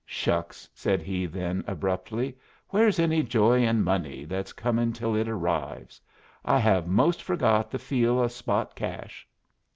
[0.07, 2.35] "Shucks!" said he then, abruptly,
[2.69, 6.01] "where's any joy in money that's comin' till it arrives?
[6.43, 9.27] I have most forgot the feel o' spot cash."